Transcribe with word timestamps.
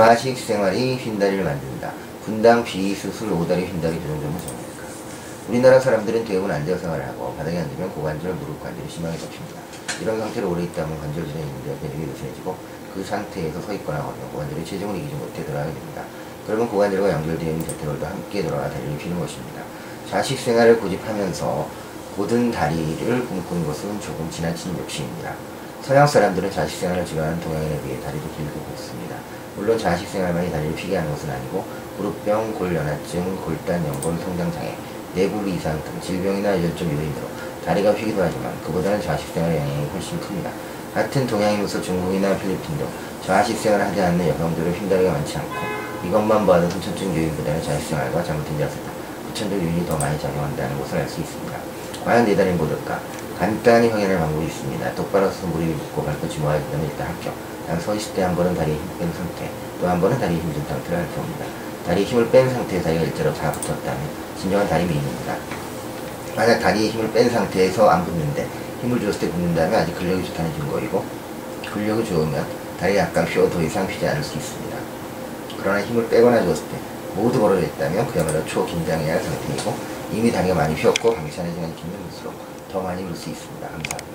좌식 0.00 0.38
생활이 0.38 0.96
휜다리를 0.96 1.44
만든다. 1.44 1.92
분당 2.24 2.64
비수술 2.64 3.32
오다리 3.34 3.66
휜다리 3.66 4.00
교정점은 4.00 4.40
정말일까? 4.40 4.82
우리나라 5.46 5.78
사람들은 5.78 6.24
대부분 6.24 6.50
앉아 6.50 6.78
생활을 6.78 7.06
하고 7.06 7.34
바닥에 7.36 7.58
앉으면 7.58 7.90
고관절, 7.90 8.32
무릎 8.32 8.62
관절이 8.62 8.88
심하게 8.88 9.18
접힙니다. 9.18 9.60
이런 10.00 10.18
상태로 10.18 10.50
오래 10.50 10.62
있다 10.62 10.84
보면 10.86 10.98
관절질환이 11.00 11.46
있는데 11.46 11.76
근육이 11.86 12.12
느슨해지고 12.12 12.56
그 12.94 13.04
상태에서 13.04 13.60
서 13.60 13.74
있거나 13.74 14.02
걸으면 14.02 14.30
고관절이 14.32 14.64
체중을 14.64 14.96
이기지 14.96 15.14
못해 15.16 15.44
돌아가게 15.44 15.74
됩니다. 15.74 16.02
그러면 16.46 16.70
고관절과 16.70 17.10
연결되어 17.10 17.50
있는 17.50 17.66
대퇴골도 17.66 18.06
함께 18.06 18.42
돌아가 18.42 18.70
다리를 18.70 18.96
휘는 18.96 19.20
것입니다. 19.20 19.60
좌식 20.08 20.38
생활을 20.38 20.80
고집하면서 20.80 21.68
고든 22.16 22.50
다리를 22.50 23.26
꿈꾸는 23.26 23.66
것은 23.66 24.00
조금 24.00 24.30
지나친 24.30 24.78
욕심입니다. 24.78 25.34
서양 25.82 26.06
사람들은 26.06 26.50
자식 26.50 26.78
생활을 26.80 27.04
지원하는 27.04 27.40
동양인에 27.40 27.80
비해 27.82 28.00
다리도 28.00 28.28
길고 28.36 28.60
굵습니다. 28.60 29.16
물론 29.56 29.78
자식 29.78 30.08
생활만이 30.08 30.50
다리를 30.52 30.74
피게 30.76 30.96
하는 30.96 31.10
것은 31.10 31.30
아니고 31.30 31.64
무릎병, 31.96 32.54
골연화증, 32.54 33.36
골단, 33.44 33.84
연골, 33.86 34.16
성장장애, 34.18 34.76
내부 35.14 35.48
이상 35.48 35.82
등 35.82 35.92
질병이나 36.00 36.56
유전적 36.58 36.86
요인으로 36.86 37.28
다리가 37.64 37.92
휘기도 37.92 38.22
하지만 38.22 38.52
그보다는 38.62 39.02
자식 39.02 39.32
생활의 39.34 39.58
영향이 39.58 39.86
훨씬 39.92 40.20
큽니다. 40.20 40.50
같은 40.94 41.26
동양인으로서 41.26 41.80
중국이나 41.80 42.36
필리핀 42.36 42.78
등 42.78 42.86
자식 43.24 43.58
생활을 43.58 43.86
하지 43.86 44.00
않는 44.00 44.28
여성들은 44.28 44.72
휜다리가 44.74 45.12
많지 45.12 45.38
않고 45.38 45.54
이것만 46.06 46.46
봐도 46.46 46.66
후천적 46.66 47.08
요인보다는 47.08 47.62
자식 47.62 47.88
생활과 47.88 48.22
잘못된 48.22 48.58
자세다. 48.58 48.90
후천적 49.28 49.58
요인이 49.58 49.86
더 49.86 49.96
많이 49.98 50.18
작용한다는 50.20 50.78
것을 50.78 50.98
알 50.98 51.08
수 51.08 51.20
있습니다. 51.20 51.58
과연 52.04 52.24
내 52.24 52.36
다리는 52.36 52.56
고를까? 52.56 53.00
간단히 53.40 53.88
확인할 53.88 54.18
방법이 54.18 54.44
있습니다. 54.44 54.94
똑바로 54.94 55.30
서서 55.30 55.46
무릎이 55.46 55.72
붙고 55.72 56.04
발끝이 56.04 56.36
모아야 56.40 56.58
된다면 56.60 56.90
일단 56.90 57.06
합격. 57.08 57.34
단서 57.66 57.94
있을 57.94 58.12
때 58.12 58.20
한 58.22 58.36
번은 58.36 58.54
다리에 58.54 58.74
힘 58.74 58.98
뺀 58.98 59.10
상태, 59.14 59.50
또 59.80 59.88
한 59.88 59.98
번은 59.98 60.20
다리에 60.20 60.36
힘준 60.36 60.62
상태를 60.68 60.98
살펴봅니다. 60.98 61.46
다리에 61.86 62.04
힘을 62.04 62.30
뺀 62.30 62.50
상태에 62.50 62.82
다리가 62.82 63.02
일자로 63.04 63.32
다 63.32 63.50
붙었다면 63.50 63.98
진정한 64.38 64.68
다리 64.68 64.84
미인입니다. 64.84 65.36
만약 66.36 66.58
다리에 66.58 66.90
힘을 66.90 67.10
뺀 67.14 67.30
상태에서 67.30 67.88
안 67.88 68.04
붙는데 68.04 68.46
힘을 68.82 69.00
줬을 69.00 69.20
때 69.20 69.30
붙는다면 69.30 69.80
아직 69.80 69.96
근력이 69.96 70.22
좋다는 70.26 70.52
증거이고 70.56 71.02
근력이 71.72 72.04
좋으면 72.04 72.46
다리가 72.78 73.00
약간 73.00 73.24
휘어 73.24 73.48
더 73.48 73.62
이상 73.62 73.86
휘지 73.86 74.06
않을 74.06 74.22
수 74.22 74.36
있습니다. 74.36 74.76
그러나 75.58 75.80
힘을 75.80 76.10
빼거나 76.10 76.42
줬을 76.44 76.62
때 76.68 76.76
모두 77.14 77.40
벌어져 77.40 77.62
있다면 77.62 78.06
그야말로 78.08 78.44
초긴장해야 78.44 79.14
할 79.14 79.22
상태이고 79.22 79.74
이미 80.12 80.30
다리가 80.30 80.54
많이 80.54 80.74
휘었고 80.74 81.14
방치하는 81.14 81.54
시간이 81.54 81.74
길면 81.76 82.10
길수록 82.10 82.59
더 82.70 82.80
많이 82.80 83.02
물수 83.02 83.30
있습니다. 83.30 83.68
감사합니다. 83.68 84.00